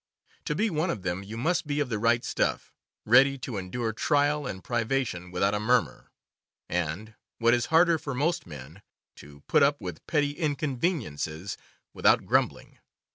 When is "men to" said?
8.47-9.41